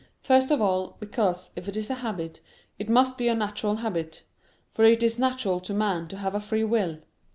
[0.23, 2.41] First of all, because, if it is a habit,
[2.79, 4.23] it must be a natural habit;
[4.71, 6.97] for it is natural to man to have a free will.